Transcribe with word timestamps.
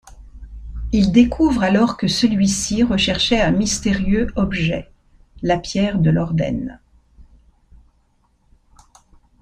Il 0.93 1.11
découvre 1.11 1.61
alors 1.61 1.95
que 1.95 2.07
celui-ci 2.07 2.81
recherchait 2.81 3.39
un 3.39 3.51
mystérieux 3.51 4.31
objet- 4.35 4.89
la 5.43 5.59
pierre 5.59 5.99
de 5.99 6.09
lorden. 6.09 6.79